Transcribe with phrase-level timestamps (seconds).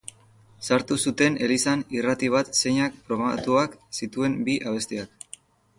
[0.67, 5.37] Sartu zuten elizan irrati bat zeinak programatuak zituen bi abestiak.